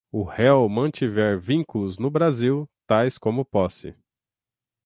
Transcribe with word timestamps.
o 0.11 0.23
réu 0.23 0.67
mantiver 0.67 1.39
vínculos 1.39 1.99
no 1.99 2.09
Brasil, 2.09 2.67
tais 2.87 3.19
como 3.19 3.45
posse 3.45 3.95